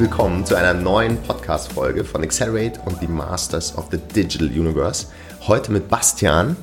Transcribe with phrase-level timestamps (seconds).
[0.00, 5.08] willkommen zu einer neuen Podcast-Folge von Accelerate und the Masters of the Digital Universe.
[5.42, 6.56] Heute mit Bastian.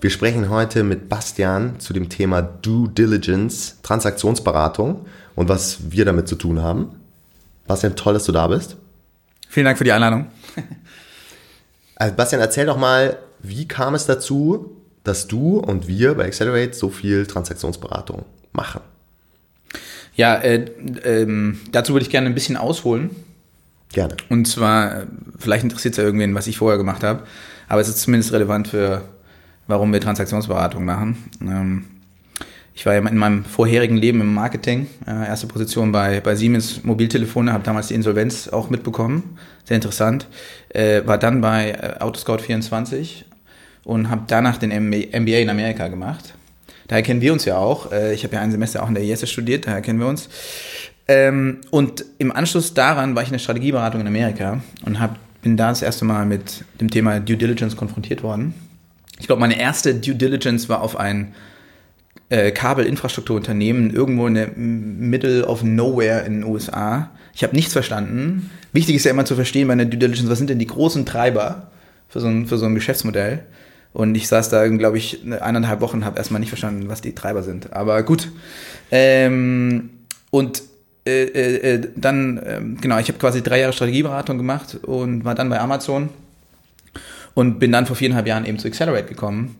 [0.00, 6.28] Wir sprechen heute mit Bastian zu dem Thema Due Diligence, Transaktionsberatung und was wir damit
[6.28, 6.98] zu tun haben.
[7.66, 8.78] Bastian, toll, dass du da bist.
[9.50, 10.28] Vielen Dank für die Einladung.
[11.94, 16.72] Also Bastian, erzähl doch mal, wie kam es dazu, dass du und wir bei Accelerate
[16.72, 18.80] so viel Transaktionsberatung machen?
[20.18, 20.64] Ja, äh,
[21.04, 23.10] ähm, dazu würde ich gerne ein bisschen ausholen.
[23.92, 24.16] Gerne.
[24.28, 25.04] Und zwar,
[25.38, 27.22] vielleicht interessiert es ja irgendwen, was ich vorher gemacht habe,
[27.68, 29.02] aber es ist zumindest relevant für,
[29.68, 31.30] warum wir Transaktionsberatung machen.
[31.40, 31.84] Ähm,
[32.74, 36.82] ich war ja in meinem vorherigen Leben im Marketing, äh, erste Position bei, bei Siemens
[36.82, 40.26] Mobiltelefone, habe damals die Insolvenz auch mitbekommen, sehr interessant.
[40.70, 43.22] Äh, war dann bei äh, Autoscout24
[43.84, 46.34] und habe danach den MBA in Amerika gemacht.
[46.88, 47.92] Daher kennen wir uns ja auch.
[47.92, 50.28] Äh, ich habe ja ein Semester auch in der IES studiert, daher kennen wir uns.
[51.06, 55.56] Ähm, und im Anschluss daran war ich in der Strategieberatung in Amerika und hab, bin
[55.56, 58.54] da das erste Mal mit dem Thema Due Diligence konfrontiert worden.
[59.20, 61.34] Ich glaube, meine erste Due Diligence war auf ein
[62.28, 67.10] äh, Kabelinfrastrukturunternehmen irgendwo in der Middle of Nowhere in den USA.
[67.34, 68.50] Ich habe nichts verstanden.
[68.72, 71.06] Wichtig ist ja immer zu verstehen bei einer Due Diligence, was sind denn die großen
[71.06, 71.70] Treiber
[72.08, 73.44] für so ein, für so ein Geschäftsmodell.
[73.92, 77.42] Und ich saß da, glaube ich, eineinhalb Wochen, habe erstmal nicht verstanden, was die Treiber
[77.42, 77.72] sind.
[77.72, 78.30] Aber gut.
[78.90, 79.90] Ähm,
[80.30, 80.62] und
[81.06, 85.34] äh, äh, äh dann, äh, genau, ich habe quasi drei Jahre Strategieberatung gemacht und war
[85.34, 86.10] dann bei Amazon
[87.34, 89.56] und bin dann vor viereinhalb Jahren eben zu Accelerate gekommen.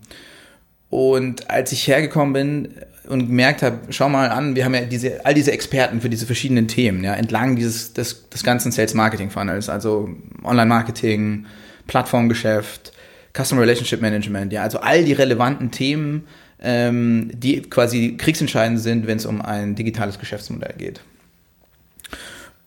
[0.91, 2.75] Und als ich hergekommen bin
[3.09, 6.27] und gemerkt habe, schau mal an, wir haben ja diese, all diese Experten für diese
[6.27, 10.09] verschiedenen Themen, ja, entlang dieses, des, des ganzen Sales Marketing Funnels, also
[10.45, 11.47] Online-Marketing,
[11.87, 12.93] Plattformgeschäft,
[13.37, 16.27] Customer Relationship Management, ja, also all die relevanten Themen,
[16.61, 21.01] ähm, die quasi kriegsentscheidend sind, wenn es um ein digitales Geschäftsmodell geht.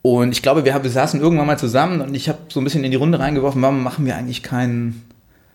[0.01, 2.63] Und ich glaube, wir, haben, wir saßen irgendwann mal zusammen und ich habe so ein
[2.63, 5.03] bisschen in die Runde reingeworfen, warum machen wir eigentlich keinen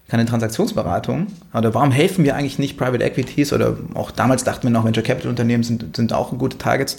[0.09, 1.27] keine Transaktionsberatung?
[1.53, 5.03] Oder warum helfen wir eigentlich nicht Private Equities oder auch damals dachten wir noch, Venture
[5.03, 6.99] Capital Unternehmen sind, sind auch gute Targets.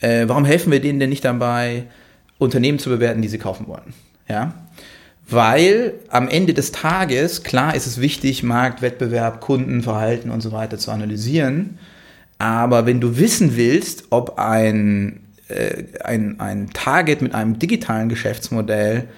[0.00, 1.84] Äh, warum helfen wir denen denn nicht dabei,
[2.38, 3.94] Unternehmen zu bewerten, die sie kaufen wollen?
[4.28, 4.52] Ja.
[5.28, 10.78] Weil am Ende des Tages, klar ist es wichtig, Markt, Wettbewerb, Kundenverhalten und so weiter
[10.78, 11.78] zu analysieren.
[12.38, 19.08] Aber wenn du wissen willst, ob ein, äh, ein, ein Target mit einem digitalen Geschäftsmodell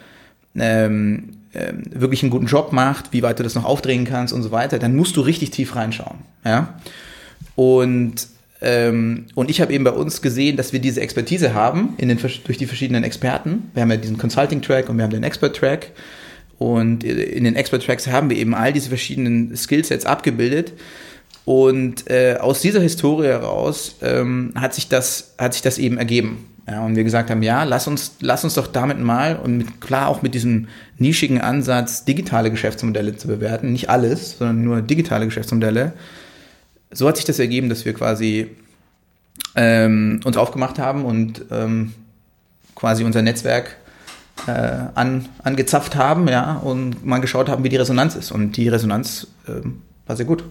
[0.57, 4.43] ähm, ähm, wirklich einen guten Job macht, wie weit du das noch aufdrehen kannst und
[4.43, 6.19] so weiter, dann musst du richtig tief reinschauen.
[6.45, 6.75] Ja?
[7.55, 8.29] Und,
[8.61, 12.19] ähm, und ich habe eben bei uns gesehen, dass wir diese Expertise haben in den,
[12.19, 13.71] durch die verschiedenen Experten.
[13.75, 15.93] Wir haben ja diesen Consulting-Track und wir haben den Expert-Track.
[16.59, 20.73] Und in den Expert-Tracks haben wir eben all diese verschiedenen Skillsets abgebildet.
[21.45, 26.47] Und äh, aus dieser Historie heraus ähm, hat, sich das, hat sich das eben ergeben.
[26.69, 29.81] Ja, und wir gesagt haben, ja, lass uns, lass uns doch damit mal und mit,
[29.81, 30.69] klar auch mit diesem
[30.99, 35.95] nischigen Ansatz, digitale Geschäftsmodelle zu bewerten, nicht alles, sondern nur digitale Geschäftsmodelle.
[36.91, 38.57] So hat sich das ergeben, dass wir quasi
[39.55, 41.93] ähm, uns aufgemacht haben und ähm,
[42.75, 43.77] quasi unser Netzwerk
[44.47, 44.51] äh,
[44.95, 48.31] an, angezapft haben, ja, und mal geschaut haben, wie die Resonanz ist.
[48.31, 49.67] Und die Resonanz äh,
[50.07, 50.45] war sehr gut.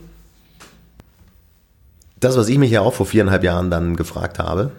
[2.19, 4.71] Das, was ich mich ja auch vor viereinhalb Jahren dann gefragt habe,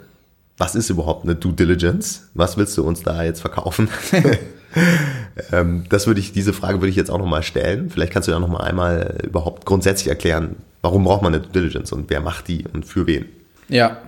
[0.58, 2.28] was ist überhaupt eine Due Diligence?
[2.34, 3.88] Was willst du uns da jetzt verkaufen?
[5.52, 7.90] ähm, das würde ich, diese Frage würde ich jetzt auch nochmal stellen.
[7.90, 11.93] Vielleicht kannst du ja nochmal einmal überhaupt grundsätzlich erklären, warum braucht man eine Due Diligence
[11.93, 13.27] und wer macht die und für wen?
[13.69, 13.99] Ja.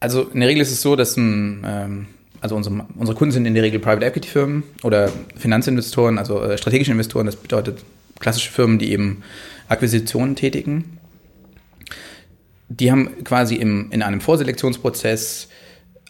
[0.00, 2.06] Also in der Regel ist es so, dass ein, ähm,
[2.40, 6.58] also unsere, unsere Kunden sind in der Regel Private Equity Firmen oder Finanzinvestoren, also äh,
[6.58, 7.26] strategische Investoren.
[7.26, 7.84] Das bedeutet
[8.18, 9.22] klassische Firmen, die eben
[9.68, 10.98] Akquisitionen tätigen
[12.78, 15.48] die haben quasi im, in einem Vorselektionsprozess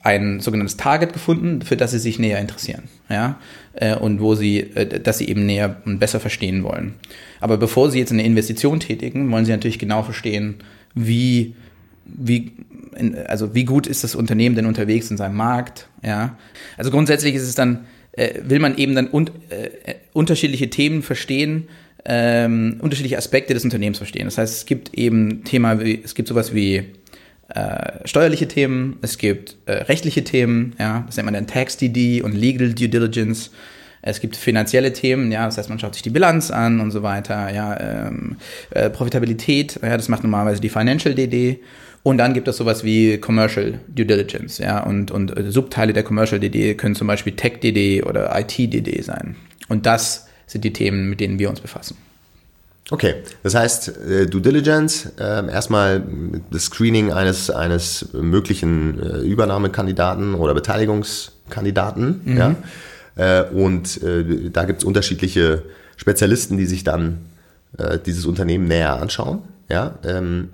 [0.03, 3.39] ein sogenanntes Target gefunden, für das sie sich näher interessieren, ja,
[3.75, 6.95] äh, und wo sie, äh, dass sie eben näher und besser verstehen wollen.
[7.41, 10.57] Aber bevor sie jetzt eine Investition tätigen, wollen sie natürlich genau verstehen,
[10.95, 11.55] wie,
[12.05, 12.53] wie,
[13.27, 16.37] also wie gut ist das Unternehmen denn unterwegs in seinem Markt, ja.
[16.77, 21.69] Also grundsätzlich ist es dann, äh, will man eben dann un, äh, unterschiedliche Themen verstehen,
[22.05, 24.25] ähm, unterschiedliche Aspekte des Unternehmens verstehen.
[24.25, 26.87] Das heißt, es gibt eben Thema, wie, es gibt sowas wie
[27.55, 32.23] äh, steuerliche Themen, es gibt äh, rechtliche Themen, ja, das nennt man dann Tax DD
[32.23, 33.51] und Legal Due Diligence.
[34.01, 37.03] Es gibt finanzielle Themen, ja, das heißt, man schaut sich die Bilanz an und so
[37.03, 38.37] weiter, ja, ähm,
[38.71, 41.61] äh, Profitabilität, ja, das macht normalerweise die Financial DD.
[42.03, 46.03] Und dann gibt es sowas wie Commercial Due Diligence, ja, und, und äh, Subteile der
[46.03, 49.37] Commercial DD können zum Beispiel Tech DD oder IT DD sein.
[49.69, 51.97] Und das sind die Themen, mit denen wir uns befassen.
[52.91, 56.03] Okay, das heißt äh, Due Diligence, äh, erstmal
[56.51, 62.21] das Screening eines, eines möglichen äh, Übernahmekandidaten oder Beteiligungskandidaten.
[62.25, 62.37] Mhm.
[62.37, 62.57] Ja?
[63.15, 65.63] Äh, und da gibt es unterschiedliche
[65.97, 67.27] Spezialisten, die sich dann
[68.05, 69.41] dieses Unternehmen näher anschauen.
[69.71, 69.99] Ja?
[70.05, 70.51] Ähm,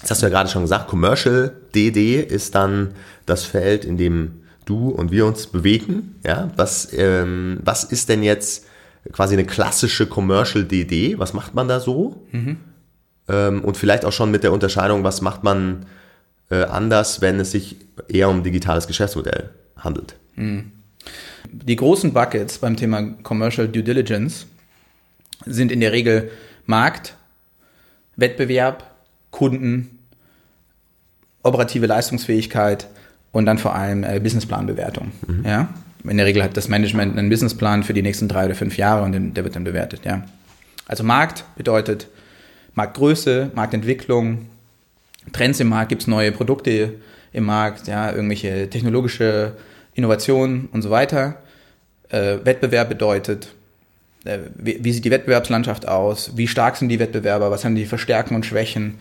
[0.00, 2.94] das hast du ja gerade schon gesagt, Commercial DD ist dann
[3.26, 6.20] das Feld, in dem du und wir uns bewegen.
[6.24, 6.50] Ja?
[6.56, 8.66] Was, ähm, was ist denn jetzt
[9.10, 11.18] quasi eine klassische Commercial DD.
[11.18, 12.26] Was macht man da so?
[12.30, 12.58] Mhm.
[13.28, 15.86] Ähm, und vielleicht auch schon mit der Unterscheidung, was macht man
[16.50, 17.76] äh, anders, wenn es sich
[18.08, 20.16] eher um digitales Geschäftsmodell handelt.
[20.36, 20.72] Mhm.
[21.50, 24.46] Die großen Buckets beim Thema Commercial Due Diligence
[25.44, 26.30] sind in der Regel
[26.66, 27.16] Markt,
[28.16, 28.94] Wettbewerb,
[29.30, 29.98] Kunden,
[31.42, 32.86] operative Leistungsfähigkeit
[33.32, 35.10] und dann vor allem äh, Businessplanbewertung.
[35.26, 35.44] Mhm.
[35.44, 35.68] Ja?
[36.04, 39.04] In der Regel hat das Management einen Businessplan für die nächsten drei oder fünf Jahre
[39.04, 40.00] und der wird dann bewertet.
[40.04, 40.24] Ja.
[40.86, 42.08] Also Markt bedeutet
[42.74, 44.46] Marktgröße, Marktentwicklung,
[45.32, 46.94] Trends im Markt, gibt es neue Produkte
[47.32, 49.52] im Markt, ja, irgendwelche technologische
[49.94, 51.36] Innovationen und so weiter.
[52.08, 53.54] Äh, Wettbewerb bedeutet,
[54.24, 57.86] äh, wie, wie, sieht die Wettbewerbslandschaft aus, wie stark sind die Wettbewerber, was haben die
[57.86, 58.98] für Stärken und Schwächen,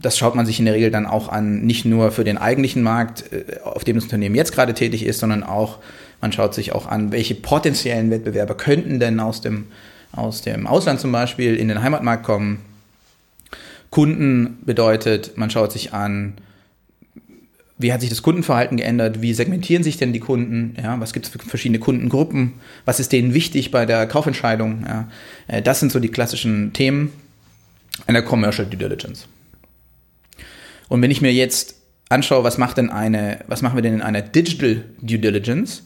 [0.00, 2.82] das schaut man sich in der Regel dann auch an, nicht nur für den eigentlichen
[2.82, 5.78] Markt, äh, auf dem das Unternehmen jetzt gerade tätig ist, sondern auch,
[6.20, 9.66] man schaut sich auch an, welche potenziellen Wettbewerber könnten denn aus dem,
[10.12, 12.60] aus dem Ausland zum Beispiel in den Heimatmarkt kommen.
[13.90, 16.34] Kunden bedeutet, man schaut sich an,
[17.78, 21.26] wie hat sich das Kundenverhalten geändert, wie segmentieren sich denn die Kunden, ja, was gibt
[21.26, 22.52] es für verschiedene Kundengruppen,
[22.84, 24.84] was ist denen wichtig bei der Kaufentscheidung.
[24.86, 25.08] Ja.
[25.48, 27.10] Äh, das sind so die klassischen Themen
[28.06, 29.28] einer Commercial Due Diligence.
[30.88, 31.76] Und wenn ich mir jetzt
[32.08, 35.84] anschaue, was macht denn eine, was machen wir denn in einer Digital Due Diligence,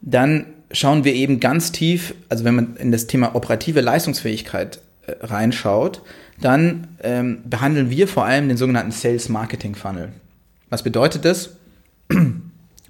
[0.00, 5.12] dann schauen wir eben ganz tief, also wenn man in das Thema operative Leistungsfähigkeit äh,
[5.20, 6.02] reinschaut,
[6.40, 10.12] dann ähm, behandeln wir vor allem den sogenannten Sales Marketing Funnel.
[10.68, 11.56] Was bedeutet das?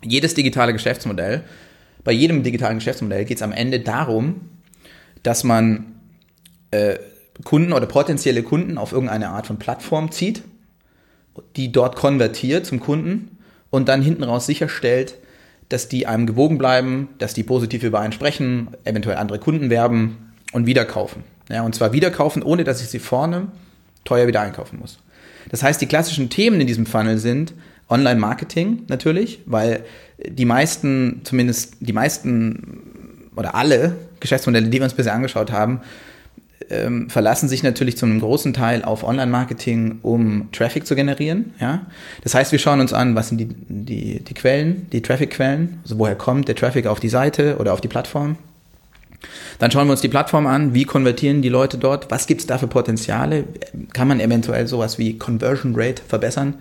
[0.02, 1.44] Jedes digitale Geschäftsmodell,
[2.06, 4.42] bei jedem digitalen Geschäftsmodell geht es am Ende darum,
[5.24, 5.96] dass man
[6.70, 6.98] äh,
[7.44, 10.42] Kunden oder potenzielle Kunden auf irgendeine Art von Plattform zieht,
[11.56, 13.38] die dort konvertiert zum Kunden
[13.70, 15.16] und dann hinten raus sicherstellt,
[15.68, 20.32] dass die einem gewogen bleiben, dass die positiv über einen sprechen, eventuell andere Kunden werben
[20.52, 21.24] und wieder kaufen.
[21.50, 23.48] Ja, und zwar wieder kaufen, ohne dass ich sie vorne
[24.04, 24.98] teuer wieder einkaufen muss.
[25.50, 27.54] Das heißt, die klassischen Themen in diesem Funnel sind
[27.88, 29.84] Online-Marketing natürlich, weil
[30.24, 35.80] die meisten, zumindest die meisten oder alle Geschäftsmodelle, die wir uns bisher angeschaut haben,
[36.70, 41.54] ähm, verlassen sich natürlich zu einem großen Teil auf Online-Marketing, um Traffic zu generieren.
[41.60, 41.86] Ja?
[42.22, 45.98] Das heißt, wir schauen uns an, was sind die, die, die Quellen, die Traffic-Quellen, also
[45.98, 48.36] woher kommt der Traffic auf die Seite oder auf die Plattform.
[49.58, 52.46] Dann schauen wir uns die Plattform an, wie konvertieren die Leute dort, was gibt es
[52.46, 53.44] da für Potenziale,
[53.92, 56.54] kann man eventuell sowas wie Conversion Rate verbessern.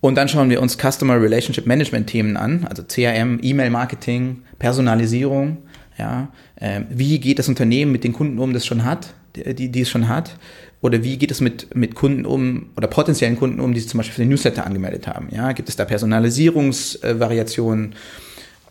[0.00, 5.58] Und dann schauen wir uns Customer Relationship Management Themen an, also CRM, E-Mail-Marketing, Personalisierung,
[5.98, 6.28] ja,
[6.60, 9.90] ähm, wie geht das Unternehmen mit den Kunden um, das schon hat, die, die es
[9.90, 10.36] schon hat?
[10.82, 13.98] Oder wie geht es mit, mit Kunden um oder potenziellen Kunden um, die sich zum
[13.98, 15.28] Beispiel für den Newsletter angemeldet haben?
[15.30, 17.94] Ja, gibt es da Personalisierungsvariationen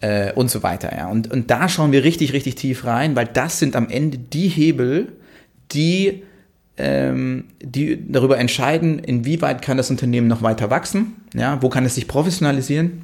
[0.01, 0.95] äh, und so weiter?
[0.95, 4.18] Ja, und, und da schauen wir richtig, richtig tief rein, weil das sind am Ende
[4.18, 5.13] die Hebel,
[5.72, 6.24] die
[6.77, 11.96] ähm, die darüber entscheiden, inwieweit kann das Unternehmen noch weiter wachsen, ja, wo kann es
[11.96, 13.03] sich professionalisieren.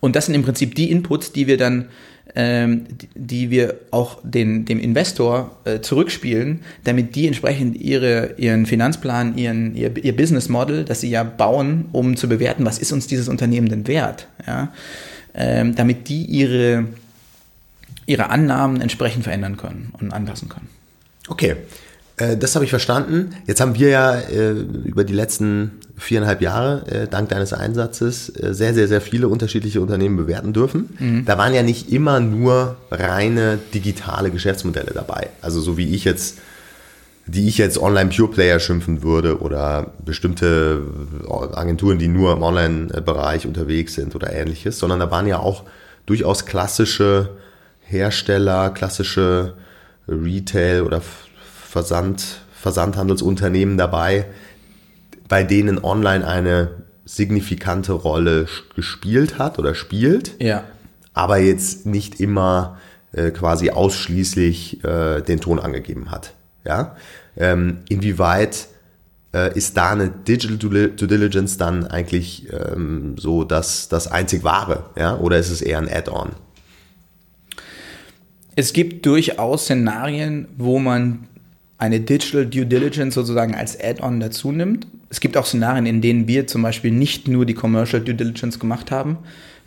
[0.00, 1.86] Und das sind im Prinzip die Inputs, die wir dann
[2.34, 9.36] ähm, die wir auch den, dem Investor äh, zurückspielen, damit die entsprechend ihre, ihren Finanzplan,
[9.36, 13.06] ihren, ihr, ihr Business Model, das sie ja bauen, um zu bewerten, was ist uns
[13.06, 14.72] dieses Unternehmen denn wert, ja?
[15.34, 16.86] ähm, damit die ihre,
[18.06, 20.68] ihre Annahmen entsprechend verändern können und anpassen können.
[21.28, 21.56] Okay,
[22.20, 23.30] äh, das habe ich verstanden.
[23.46, 24.50] Jetzt haben wir ja äh,
[24.84, 30.16] über die letzten viereinhalb Jahre, äh, dank deines Einsatzes, sehr, sehr, sehr viele unterschiedliche Unternehmen
[30.16, 30.90] bewerten dürfen.
[30.98, 31.24] Mhm.
[31.24, 35.28] Da waren ja nicht immer nur reine digitale Geschäftsmodelle dabei.
[35.42, 36.38] Also so wie ich jetzt,
[37.26, 40.82] die ich jetzt Online Pure Player schimpfen würde oder bestimmte
[41.28, 45.64] Agenturen, die nur im Online-Bereich unterwegs sind oder ähnliches, sondern da waren ja auch
[46.06, 47.28] durchaus klassische
[47.82, 49.52] Hersteller, klassische
[50.08, 51.02] Retail oder
[51.70, 54.26] Versand, Versandhandelsunternehmen dabei,
[55.28, 60.64] bei denen online eine signifikante Rolle gespielt hat oder spielt, ja.
[61.14, 62.78] aber jetzt nicht immer
[63.12, 66.34] äh, quasi ausschließlich äh, den Ton angegeben hat.
[66.64, 66.96] Ja?
[67.36, 68.66] Ähm, inwieweit
[69.32, 74.86] äh, ist da eine Digital Due Diligence dann eigentlich ähm, so das, das einzig wahre?
[74.96, 75.16] Ja?
[75.18, 76.30] Oder ist es eher ein Add-on?
[78.56, 81.28] Es gibt durchaus Szenarien, wo man
[81.80, 84.86] eine Digital Due Diligence sozusagen als Add-on dazu nimmt.
[85.08, 88.58] Es gibt auch Szenarien, in denen wir zum Beispiel nicht nur die Commercial Due Diligence
[88.58, 89.16] gemacht haben,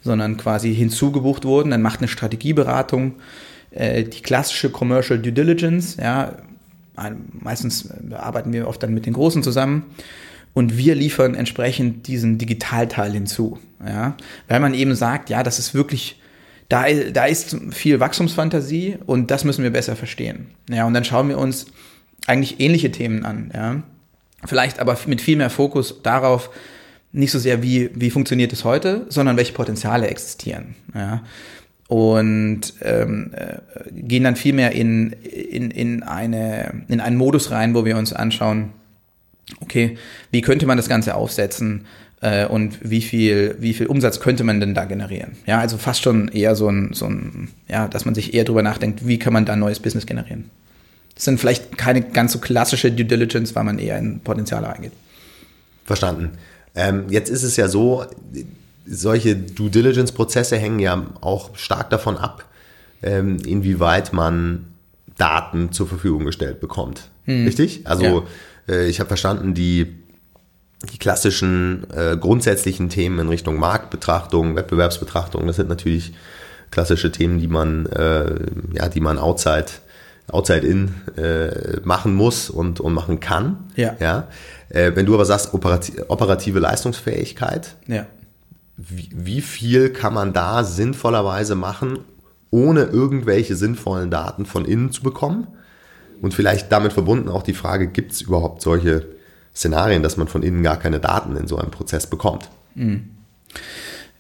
[0.04, 1.72] sondern quasi hinzugebucht wurden.
[1.72, 3.16] Dann macht eine Strategieberatung
[3.72, 5.98] äh, die klassische Commercial Due Diligence.
[5.98, 6.38] Ja,
[7.34, 9.84] meistens arbeiten wir oft dann mit den Großen zusammen
[10.54, 13.58] und wir liefern entsprechend diesen Digitalteil hinzu.
[13.84, 14.16] Ja,
[14.48, 16.22] weil man eben sagt, ja, das ist wirklich
[16.70, 20.52] da, da ist viel Wachstumsfantasie und das müssen wir besser verstehen.
[20.70, 21.66] Ja, und dann schauen wir uns
[22.28, 23.52] eigentlich ähnliche Themen an.
[23.54, 23.84] Ja.
[24.46, 26.50] Vielleicht aber mit viel mehr Fokus darauf,
[27.12, 30.76] nicht so sehr, wie, wie funktioniert es heute, sondern welche Potenziale existieren.
[30.96, 31.24] Ja.
[31.88, 33.58] Und ähm, äh,
[33.92, 38.14] gehen dann viel mehr in, in, in, eine, in einen Modus rein, wo wir uns
[38.14, 38.72] anschauen,
[39.60, 39.98] okay,
[40.32, 41.86] wie könnte man das Ganze aufsetzen
[42.22, 45.34] äh, und wie viel, wie viel Umsatz könnte man denn da generieren?
[45.46, 48.64] Ja, also fast schon eher so ein, so ein, ja, dass man sich eher drüber
[48.64, 50.50] nachdenkt, wie kann man da neues Business generieren?
[51.16, 54.94] Das sind vielleicht keine ganz so klassische Due Diligence, weil man eher in Potenziale reingeht.
[55.86, 56.32] Verstanden.
[56.76, 58.06] Ähm, jetzt ist es ja so,
[58.86, 62.46] solche Due Diligence-Prozesse hängen ja auch stark davon ab,
[63.02, 64.66] ähm, inwieweit man
[65.18, 67.10] Daten zur Verfügung gestellt bekommt.
[67.26, 67.46] Hm.
[67.46, 67.86] Richtig?
[67.86, 68.26] Also
[68.68, 68.74] ja.
[68.74, 69.94] äh, ich habe verstanden, die,
[70.92, 76.14] die klassischen äh, grundsätzlichen Themen in Richtung Marktbetrachtung, Wettbewerbsbetrachtung, das sind natürlich
[76.72, 78.36] klassische Themen, die man, äh,
[78.74, 79.66] ja, die man outside
[80.32, 83.72] outside in äh, machen muss und, und machen kann.
[83.76, 83.96] Ja.
[84.00, 84.28] ja?
[84.70, 88.06] Äh, wenn du aber sagst, operative, operative Leistungsfähigkeit, ja.
[88.78, 92.00] wie, wie viel kann man da sinnvollerweise machen,
[92.52, 95.48] ohne irgendwelche sinnvollen Daten von innen zu bekommen?
[96.22, 99.06] Und vielleicht damit verbunden auch die Frage, gibt es überhaupt solche
[99.54, 102.50] Szenarien, dass man von innen gar keine Daten in so einem Prozess bekommt?
[102.76, 103.10] Mhm.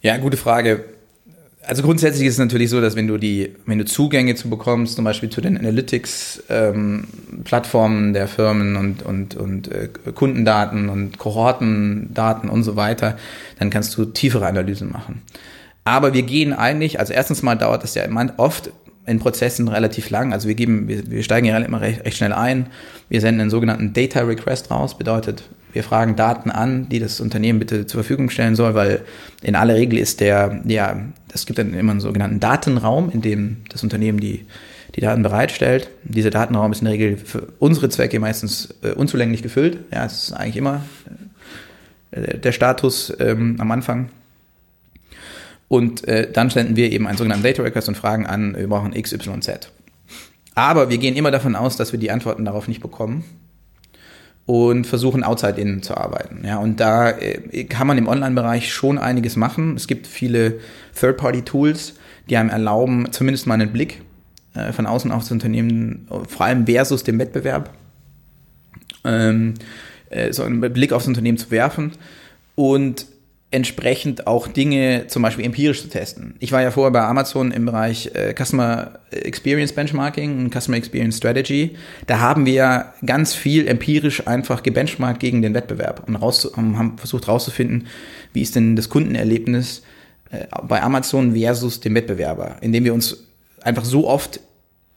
[0.01, 0.83] Ja, gute Frage
[1.65, 4.95] also grundsätzlich ist es natürlich so, dass wenn du die, wenn du Zugänge zu bekommst,
[4.95, 12.49] zum Beispiel zu den Analytics-Plattformen ähm, der Firmen und, und, und äh, Kundendaten und Kohortendaten
[12.49, 13.17] und so weiter,
[13.59, 15.21] dann kannst du tiefere Analysen machen.
[15.85, 18.03] Aber wir gehen eigentlich, also erstens mal dauert das ja
[18.37, 18.71] oft
[19.05, 20.31] in Prozessen relativ lang.
[20.31, 22.67] Also wir geben, wir, wir steigen ja immer recht, recht schnell ein.
[23.09, 25.43] Wir senden einen sogenannten Data Request raus, bedeutet,
[25.73, 29.01] wir fragen Daten an, die das Unternehmen bitte zur Verfügung stellen soll, weil
[29.41, 31.01] in aller Regel ist der, ja,
[31.33, 34.45] es gibt dann immer einen sogenannten Datenraum, in dem das Unternehmen die,
[34.95, 35.89] die Daten bereitstellt.
[36.03, 39.79] Dieser Datenraum ist in der Regel für unsere Zwecke meistens äh, unzulänglich gefüllt.
[39.91, 40.83] Ja, es ist eigentlich immer
[42.11, 44.09] äh, der Status ähm, am Anfang.
[45.67, 48.95] Und äh, dann senden wir eben einen sogenannten Data Request und fragen an, wir brauchen
[48.95, 49.71] X, Y, Z.
[50.53, 53.23] Aber wir gehen immer davon aus, dass wir die Antworten darauf nicht bekommen
[54.45, 56.43] und versuchen outside-in zu arbeiten.
[56.45, 59.75] Ja, und da äh, kann man im Online-Bereich schon einiges machen.
[59.75, 60.59] Es gibt viele
[60.99, 61.93] Third-Party-Tools,
[62.29, 64.01] die einem erlauben, zumindest mal einen Blick
[64.53, 67.69] äh, von außen auf das Unternehmen, vor allem versus dem Wettbewerb,
[69.05, 69.53] ähm,
[70.09, 71.93] äh, so einen Blick aufs Unternehmen zu werfen.
[72.55, 73.05] Und
[73.53, 76.35] entsprechend auch Dinge zum Beispiel empirisch zu testen.
[76.39, 81.17] Ich war ja vorher bei Amazon im Bereich äh, Customer Experience Benchmarking und Customer Experience
[81.17, 81.75] Strategy.
[82.07, 87.27] Da haben wir ganz viel empirisch einfach gebenchmarkt gegen den Wettbewerb und raus, haben versucht
[87.27, 87.87] herauszufinden,
[88.33, 89.83] wie ist denn das Kundenerlebnis
[90.31, 93.27] äh, bei Amazon versus dem Wettbewerber, indem wir uns
[93.61, 94.39] einfach so oft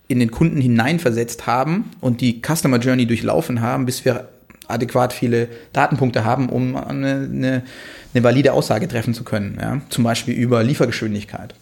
[0.08, 4.28] in den Kunden hineinversetzt haben und die Customer Journey durchlaufen haben, bis wir
[4.68, 7.62] adäquat viele Datenpunkte haben, um eine, eine,
[8.14, 9.58] eine valide Aussage treffen zu können.
[9.60, 9.80] Ja?
[9.88, 11.54] Zum Beispiel über Liefergeschwindigkeit.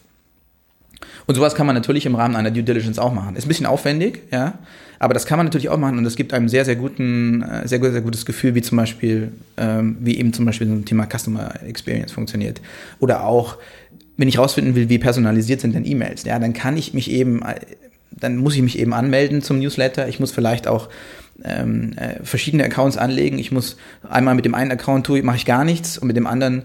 [1.27, 3.37] Und sowas kann man natürlich im Rahmen einer Due Diligence auch machen.
[3.37, 4.59] Ist ein bisschen aufwendig, ja,
[4.99, 7.67] aber das kann man natürlich auch machen und es gibt einem sehr, sehr guten, äh,
[7.67, 11.07] sehr, sehr gutes Gefühl, wie zum Beispiel, ähm, wie eben zum Beispiel so ein Thema
[11.07, 12.61] Customer Experience funktioniert.
[13.01, 13.57] Oder auch,
[14.17, 17.43] wenn ich rausfinden will, wie personalisiert sind denn E-Mails, ja, dann kann ich mich eben,
[17.43, 17.55] äh,
[18.11, 20.09] dann muss ich mich eben anmelden zum Newsletter.
[20.09, 20.89] Ich muss vielleicht auch
[21.43, 23.39] ähm, äh, verschiedene Accounts anlegen.
[23.39, 23.77] Ich muss
[24.09, 26.63] einmal mit dem einen Account tue, mache ich gar nichts und mit dem anderen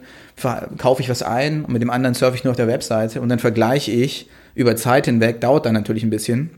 [0.78, 3.30] kaufe ich was ein und mit dem anderen surfe ich nur auf der Webseite und
[3.30, 6.50] dann vergleiche ich über Zeit hinweg, dauert dann natürlich ein bisschen.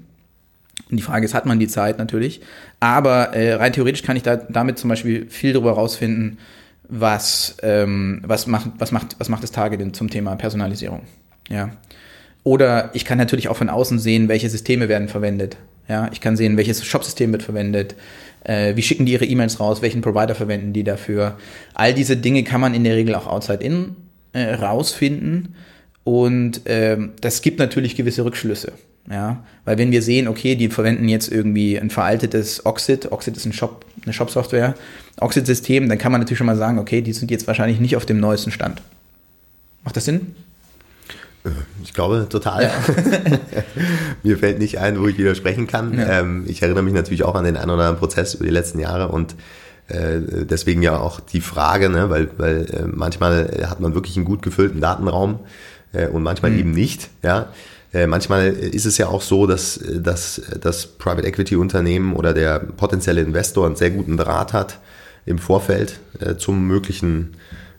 [0.90, 2.42] Und die Frage ist, hat man die Zeit natürlich?
[2.80, 6.40] Aber äh, rein theoretisch kann ich da damit zum Beispiel viel darüber rausfinden,
[6.88, 11.04] was, ähm, was, macht, was, macht, was macht das Targeting zum Thema Personalisierung.
[11.50, 11.72] Ja.
[12.44, 15.58] Oder ich kann natürlich auch von außen sehen, welche Systeme werden verwendet.
[15.88, 17.96] Ja, ich kann sehen, welches Shopsystem wird verwendet,
[18.44, 21.38] äh, wie schicken die ihre E-Mails raus, welchen Provider verwenden die dafür.
[21.74, 23.96] All diese Dinge kann man in der Regel auch outside-in
[24.34, 25.56] äh, rausfinden.
[26.04, 28.74] Und äh, das gibt natürlich gewisse Rückschlüsse.
[29.10, 33.46] Ja, weil wenn wir sehen, okay, die verwenden jetzt irgendwie ein veraltetes Oxid, Oxid ist
[33.46, 34.76] ein Shop, eine Shop-Software,
[35.20, 38.06] Oxid-System, dann kann man natürlich schon mal sagen, okay, die sind jetzt wahrscheinlich nicht auf
[38.06, 38.82] dem neuesten Stand.
[39.84, 40.36] Macht das Sinn?
[41.84, 42.64] Ich glaube total.
[42.64, 42.72] Ja.
[44.24, 45.98] Mir fällt nicht ein, wo ich widersprechen kann.
[45.98, 46.20] Ja.
[46.20, 48.80] Ähm, ich erinnere mich natürlich auch an den einen oder anderen Prozess über die letzten
[48.80, 49.36] Jahre und
[49.88, 54.26] äh, deswegen ja auch die Frage, ne, weil, weil äh, manchmal hat man wirklich einen
[54.26, 55.40] gut gefüllten Datenraum
[55.94, 56.60] äh, und manchmal mhm.
[56.60, 57.10] eben nicht.
[57.24, 57.50] Ja.
[57.94, 62.60] Äh, manchmal ist es ja auch so, dass, dass das Private Equity Unternehmen oder der
[62.60, 64.80] potenzielle Investor einen sehr guten Draht hat
[65.26, 67.36] im Vorfeld äh, zum möglichen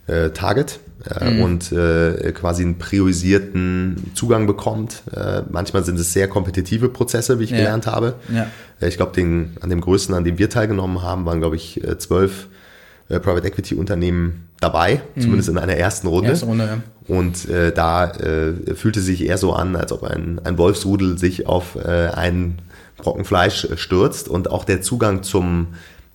[0.07, 1.41] äh, Target äh, mhm.
[1.41, 5.03] und äh, quasi einen priorisierten Zugang bekommt.
[5.15, 7.57] Äh, manchmal sind es sehr kompetitive Prozesse, wie ich ja.
[7.57, 8.15] gelernt habe.
[8.33, 8.47] Ja.
[8.79, 11.97] Äh, ich glaube, an dem größten, an dem wir teilgenommen haben, waren, glaube ich, äh,
[11.97, 12.47] zwölf
[13.09, 15.21] äh, Private Equity Unternehmen dabei, mhm.
[15.21, 16.29] zumindest in einer ersten Runde.
[16.29, 16.77] Erste Runde ja.
[17.07, 21.47] Und äh, da äh, fühlte sich eher so an, als ob ein, ein Wolfsrudel sich
[21.47, 22.59] auf äh, einen
[22.97, 25.67] Brocken Fleisch stürzt und auch der Zugang zum,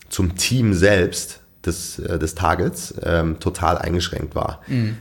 [0.08, 4.60] zum Team selbst des, äh, des Targets ähm, total eingeschränkt war.
[4.66, 4.96] Mhm.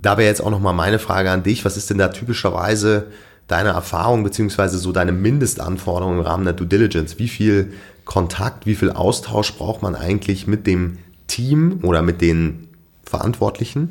[0.00, 1.64] Da wäre jetzt auch nochmal meine Frage an dich.
[1.64, 3.06] Was ist denn da typischerweise
[3.48, 7.18] deine Erfahrung beziehungsweise so deine Mindestanforderungen im Rahmen der Due Diligence?
[7.18, 7.72] Wie viel
[8.04, 12.68] Kontakt, wie viel Austausch braucht man eigentlich mit dem Team oder mit den
[13.04, 13.90] Verantwortlichen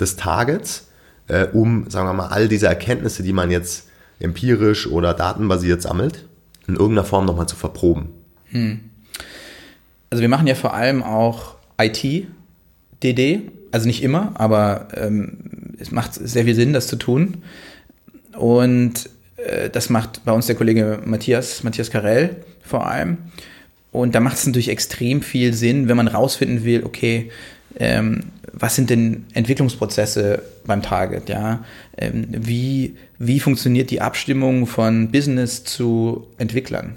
[0.00, 0.88] des Targets,
[1.28, 3.88] äh, um, sagen wir mal, all diese Erkenntnisse, die man jetzt
[4.20, 6.26] empirisch oder datenbasiert sammelt,
[6.66, 8.10] in irgendeiner Form nochmal zu verproben?
[8.46, 8.80] Hm.
[10.10, 16.14] Also wir machen ja vor allem auch IT-DD, also nicht immer, aber ähm, es macht
[16.14, 17.38] sehr viel Sinn, das zu tun.
[18.36, 23.18] Und äh, das macht bei uns der Kollege Matthias, Matthias Karell vor allem.
[23.90, 27.30] Und da macht es natürlich extrem viel Sinn, wenn man rausfinden will, okay,
[27.78, 31.64] ähm, was sind denn Entwicklungsprozesse beim Target, ja?
[31.96, 36.96] Ähm, wie, wie funktioniert die Abstimmung von Business zu Entwicklern?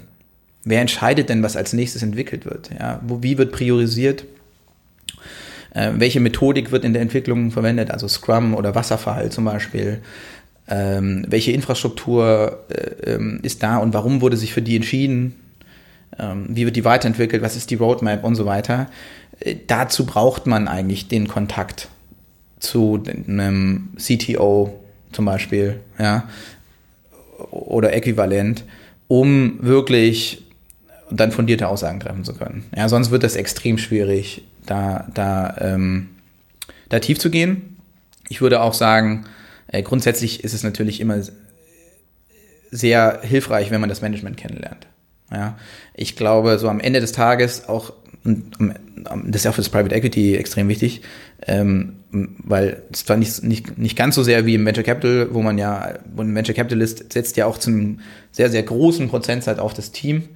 [0.64, 2.70] Wer entscheidet denn, was als nächstes entwickelt wird?
[2.78, 3.00] Ja?
[3.06, 4.24] Wo, wie wird priorisiert?
[5.74, 7.90] Äh, welche Methodik wird in der Entwicklung verwendet?
[7.90, 10.00] Also Scrum oder Wasserfall zum Beispiel.
[10.68, 15.36] Ähm, welche Infrastruktur äh, ähm, ist da und warum wurde sich für die entschieden?
[16.18, 17.42] Ähm, wie wird die weiterentwickelt?
[17.42, 18.88] Was ist die Roadmap und so weiter?
[19.40, 21.88] Äh, dazu braucht man eigentlich den Kontakt
[22.58, 24.80] zu einem CTO
[25.12, 26.28] zum Beispiel, ja,
[27.50, 28.64] oder äquivalent,
[29.08, 30.42] um wirklich
[31.10, 32.64] dann fundierte Aussagen treffen zu können.
[32.74, 36.10] Ja, sonst wird das extrem schwierig, da, da, ähm,
[36.88, 37.78] da tief zu gehen.
[38.28, 39.24] Ich würde auch sagen,
[39.68, 41.20] äh, grundsätzlich ist es natürlich immer
[42.70, 44.86] sehr hilfreich, wenn man das Management kennenlernt.
[45.32, 45.58] Ja,
[45.94, 47.92] ich glaube, so am Ende des Tages auch,
[48.24, 51.02] das ist ja auch für das Private Equity extrem wichtig,
[51.46, 55.42] ähm, weil es zwar nicht, nicht, nicht ganz so sehr wie im Venture Capital, wo
[55.42, 58.00] man ja, wo ein Venture Capitalist setzt ja auch zum
[58.30, 60.28] sehr, sehr großen Prozentsatz auf das Team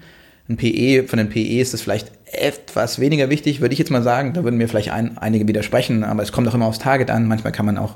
[0.50, 4.02] ein PE, von den PE ist es vielleicht etwas weniger wichtig, würde ich jetzt mal
[4.02, 4.32] sagen.
[4.34, 7.26] Da würden mir vielleicht ein, einige widersprechen, aber es kommt auch immer aufs Target an.
[7.26, 7.94] Manchmal kann man auch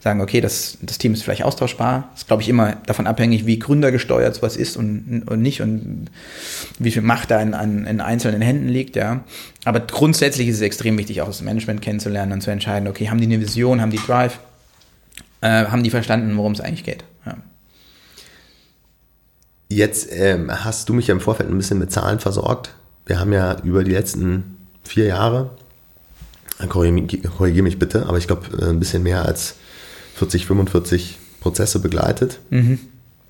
[0.00, 2.08] sagen, okay, das, das Team ist vielleicht austauschbar.
[2.12, 6.06] Das ist, glaube ich, immer davon abhängig, wie gründergesteuert sowas ist und, und nicht und
[6.80, 9.22] wie viel Macht da in, an, in einzelnen Händen liegt, ja.
[9.64, 13.18] Aber grundsätzlich ist es extrem wichtig, auch das Management kennenzulernen und zu entscheiden, okay, haben
[13.18, 14.40] die eine Vision, haben die Drive,
[15.40, 17.04] äh, haben die verstanden, worum es eigentlich geht.
[17.24, 17.36] Ja.
[19.74, 22.74] Jetzt ähm, hast du mich ja im Vorfeld ein bisschen mit Zahlen versorgt.
[23.06, 25.50] Wir haben ja über die letzten vier Jahre,
[26.68, 29.54] korrigiere mich bitte, aber ich glaube äh, ein bisschen mehr als
[30.16, 32.38] 40, 45 Prozesse begleitet.
[32.50, 32.80] Mhm.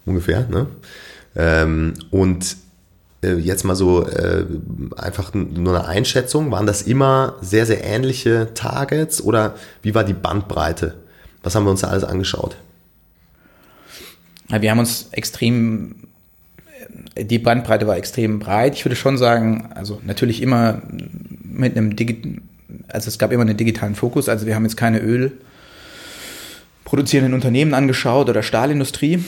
[0.05, 0.49] Ungefähr.
[0.49, 0.67] Ne?
[1.37, 2.57] Ähm, und
[3.23, 4.45] äh, jetzt mal so äh,
[4.97, 6.51] einfach nur eine Einschätzung.
[6.51, 10.95] Waren das immer sehr, sehr ähnliche Targets oder wie war die Bandbreite?
[11.45, 12.57] Was haben wir uns da alles angeschaut?
[14.49, 15.95] Wir haben uns extrem
[17.17, 18.75] die Bandbreite war extrem breit.
[18.75, 20.83] Ich würde schon sagen, also natürlich immer
[21.43, 22.41] mit einem Digi
[22.89, 24.29] also es gab immer einen digitalen Fokus.
[24.29, 25.33] Also wir haben jetzt keine Öl
[26.85, 29.25] produzierenden Unternehmen angeschaut oder Stahlindustrie.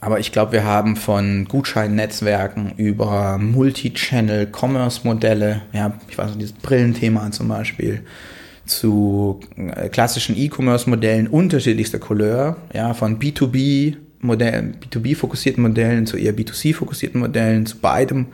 [0.00, 7.32] Aber ich glaube, wir haben von Gutscheinnetzwerken über Multi-Channel-Commerce-Modelle, ja, ich weiß nicht, dieses Brillenthema
[7.32, 8.02] zum Beispiel,
[8.64, 17.18] zu äh, klassischen E-Commerce-Modellen unterschiedlichster Couleur, ja, von B2B Modellen, B2B-fokussierten Modellen zu eher B2C-fokussierten
[17.18, 18.26] Modellen, zu beidem.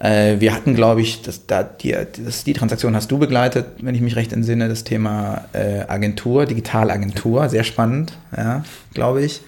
[0.00, 3.94] Äh, wir hatten, glaube ich, das, da, die, das, die Transaktion hast du begleitet, wenn
[3.94, 9.42] ich mich recht entsinne, das Thema äh, Agentur, Digitalagentur, sehr spannend, ja, glaube ich.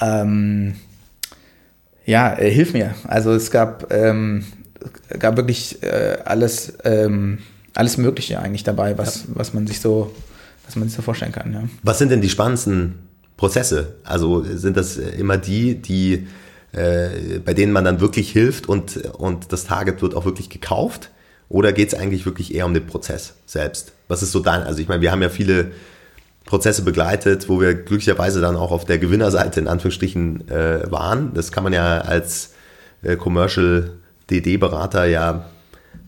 [0.00, 0.74] Ähm,
[2.04, 2.94] ja, äh, hilf mir.
[3.04, 4.44] Also es gab, ähm,
[5.18, 7.38] gab wirklich äh, alles, ähm,
[7.74, 9.30] alles Mögliche eigentlich dabei, was, ja.
[9.34, 10.12] was man sich so,
[10.64, 11.52] was man sich so vorstellen kann.
[11.52, 11.62] Ja.
[11.84, 13.05] Was sind denn die spannendsten
[13.36, 13.94] Prozesse?
[14.04, 16.26] Also sind das immer die, die
[16.72, 21.10] äh, bei denen man dann wirklich hilft und, und das Target wird auch wirklich gekauft?
[21.48, 23.92] Oder geht es eigentlich wirklich eher um den Prozess selbst?
[24.08, 25.70] Was ist so dein, also ich meine, wir haben ja viele,
[26.46, 31.34] Prozesse begleitet, wo wir glücklicherweise dann auch auf der Gewinnerseite in Anführungsstrichen äh, waren.
[31.34, 32.54] Das kann man ja als
[33.02, 33.90] äh, Commercial
[34.30, 35.46] DD-Berater ja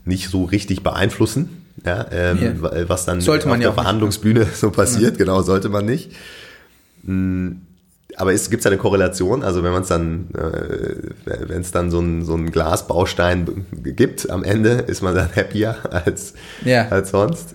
[0.04, 2.88] nicht so richtig beeinflussen, ja, ähm, yeah.
[2.88, 5.12] was dann sollte man auf der Verhandlungsbühne so passiert.
[5.12, 5.24] Ja.
[5.24, 6.12] Genau, sollte man nicht.
[7.08, 7.62] Hm,
[8.16, 9.42] aber gibt es eine Korrelation?
[9.42, 14.28] Also wenn man es dann, äh, wenn es dann so ein, so ein Glasbaustein gibt
[14.30, 16.88] am Ende, ist man dann happier als, ja.
[16.88, 17.54] als sonst?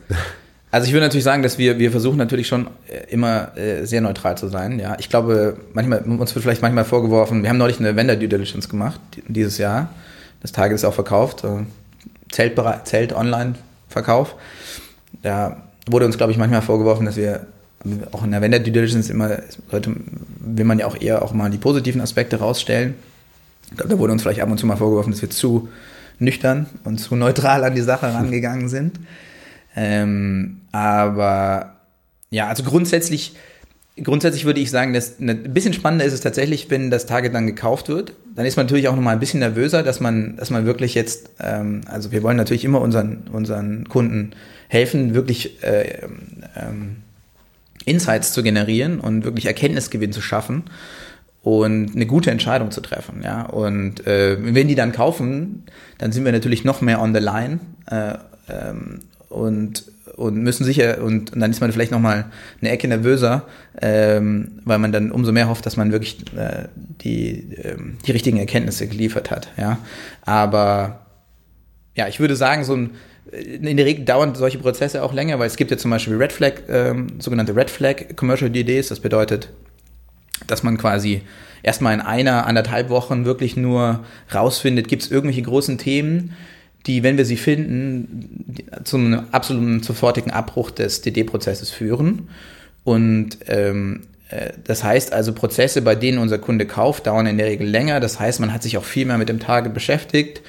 [0.71, 4.01] Also ich würde natürlich sagen, dass wir, wir versuchen natürlich schon äh, immer äh, sehr
[4.01, 4.79] neutral zu sein.
[4.79, 8.27] Ja, ich glaube, manchmal, uns wird vielleicht manchmal vorgeworfen, wir haben neulich eine Vendor Due
[8.27, 9.89] Diligence gemacht, dieses Jahr.
[10.41, 11.43] Das Target ist auch verkauft.
[11.43, 11.65] Äh,
[12.31, 14.35] Zelt, Zelt Online-Verkauf.
[15.21, 17.45] Da wurde uns, glaube ich, manchmal vorgeworfen, dass wir
[18.11, 19.93] auch in der Vendor Due Diligence immer, sollte,
[20.39, 22.95] will man ja auch eher auch mal die positiven Aspekte rausstellen.
[23.69, 25.69] Ich glaube, da wurde uns vielleicht ab und zu mal vorgeworfen, dass wir zu
[26.19, 28.99] nüchtern und zu neutral an die Sache rangegangen sind.
[29.75, 31.77] Ähm, aber
[32.29, 33.35] ja, also grundsätzlich,
[34.01, 37.47] grundsätzlich würde ich sagen, dass ein bisschen spannender ist es tatsächlich, wenn das Target dann
[37.47, 38.13] gekauft wird.
[38.35, 41.31] Dann ist man natürlich auch nochmal ein bisschen nervöser, dass man, dass man wirklich jetzt,
[41.39, 44.31] ähm, also wir wollen natürlich immer unseren, unseren Kunden
[44.67, 46.01] helfen, wirklich äh,
[46.55, 46.97] ähm,
[47.85, 50.63] Insights zu generieren und wirklich Erkenntnisgewinn zu schaffen
[51.41, 53.21] und eine gute Entscheidung zu treffen.
[53.23, 53.43] Ja?
[53.43, 55.63] Und äh, wenn die dann kaufen,
[55.97, 57.59] dann sind wir natürlich noch mehr on the line.
[57.87, 58.13] Äh,
[58.49, 62.25] ähm, und, und müssen sicher, und, und dann ist man vielleicht nochmal
[62.61, 63.47] eine Ecke nervöser,
[63.81, 68.37] ähm, weil man dann umso mehr hofft, dass man wirklich äh, die, ähm, die richtigen
[68.37, 69.49] Erkenntnisse geliefert hat.
[69.57, 69.79] Ja?
[70.21, 71.07] Aber
[71.95, 72.91] ja, ich würde sagen, so ein,
[73.31, 76.31] in der Regel dauern solche Prozesse auch länger, weil es gibt ja zum Beispiel Red
[76.31, 78.89] Flag, ähm, sogenannte Red Flag Commercial DDs.
[78.89, 79.49] Das bedeutet,
[80.47, 81.21] dass man quasi
[81.63, 86.33] erstmal in einer, anderthalb Wochen wirklich nur rausfindet, gibt es irgendwelche großen Themen,
[86.85, 88.45] die, wenn wir sie finden,
[88.83, 92.27] zum absoluten sofortigen Abbruch des DD-Prozesses führen.
[92.83, 97.47] Und ähm, äh, das heißt also, Prozesse, bei denen unser Kunde kauft, dauern in der
[97.47, 98.01] Regel länger.
[98.01, 100.41] Das heißt, man hat sich auch viel mehr mit dem Target beschäftigt.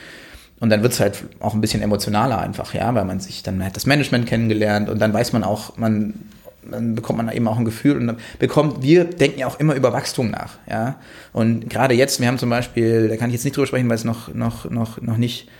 [0.64, 3.62] Und dann wird es halt auch ein bisschen emotionaler einfach, ja, weil man sich dann
[3.62, 6.14] hat das Management kennengelernt und dann weiß man auch, man,
[6.62, 9.74] dann bekommt man eben auch ein Gefühl und dann bekommt, wir denken ja auch immer
[9.74, 10.98] über Wachstum nach, ja.
[11.34, 13.96] Und gerade jetzt, wir haben zum Beispiel, da kann ich jetzt nicht drüber sprechen, weil
[13.96, 15.50] es noch, noch, noch, noch nicht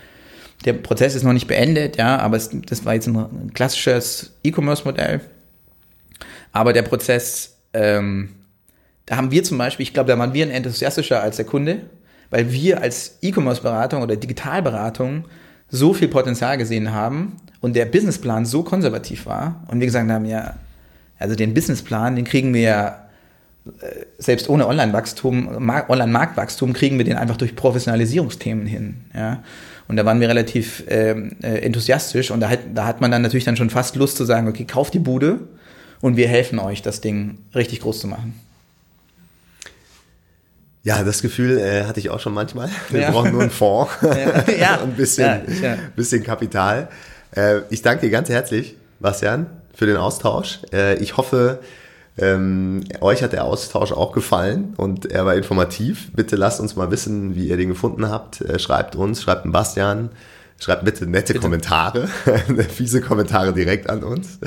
[0.65, 5.21] der Prozess ist noch nicht beendet, ja, aber es, das war jetzt ein klassisches E-Commerce-Modell.
[6.53, 8.31] Aber der Prozess, ähm,
[9.05, 11.83] da haben wir zum Beispiel, ich glaube, da waren wir enthusiastischer als der Kunde,
[12.31, 15.25] weil wir als E-Commerce-Beratung oder Digitalberatung
[15.69, 20.25] so viel Potenzial gesehen haben und der Businessplan so konservativ war und wir gesagt haben,
[20.25, 20.55] ja,
[21.19, 23.05] also den Businessplan, den kriegen wir ja
[23.67, 28.97] äh, selbst ohne Online-Wachstum, Online-Marktwachstum kriegen wir den einfach durch Professionalisierungsthemen hin.
[29.15, 29.43] Ja?
[29.89, 33.23] Und da waren wir relativ ähm, äh, enthusiastisch und da hat, da hat man dann
[33.23, 35.41] natürlich dann schon fast Lust zu sagen, okay, kauft die Bude
[36.01, 38.35] und wir helfen euch, das Ding richtig groß zu machen.
[40.85, 42.69] Ja, das Gefühl äh, hatte ich auch schon manchmal.
[42.91, 43.11] Wir ja.
[43.11, 44.45] brauchen nur einen Fonds ja.
[44.53, 44.81] ja.
[44.83, 45.77] ein bisschen, ja.
[45.97, 46.89] bisschen Kapital.
[47.35, 50.61] Äh, ich danke dir ganz herzlich, Bastian, für den Austausch.
[50.73, 51.61] Äh, ich hoffe,
[52.19, 56.13] ähm, euch hat der Austausch auch gefallen und er war informativ.
[56.13, 58.43] Bitte lasst uns mal wissen, wie ihr den gefunden habt.
[58.43, 60.11] Äh, schreibt uns, schreibt einen Bastian,
[60.61, 61.41] schreibt bitte nette bitte.
[61.41, 62.09] Kommentare,
[62.69, 64.39] fiese Kommentare direkt an uns.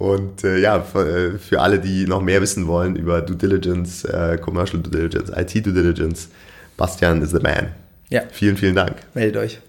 [0.00, 4.02] Und äh, ja, für, äh, für, alle, die noch mehr wissen wollen über Due Diligence,
[4.06, 6.30] äh, Commercial Due Diligence, IT Due Diligence,
[6.78, 7.74] Bastian is the man.
[8.08, 8.22] Ja.
[8.32, 8.96] Vielen, vielen Dank.
[9.12, 9.60] Meldet euch.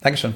[0.00, 0.34] Dankeschön.